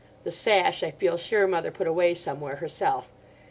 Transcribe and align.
The 0.23 0.31
sash 0.31 0.81
I 0.81 0.89
feel 0.89 1.15
sure 1.15 1.45
mother 1.45 1.69
put 1.69 1.85
away 1.85 2.15
somewhere 2.15 2.55
herself. 2.55 3.11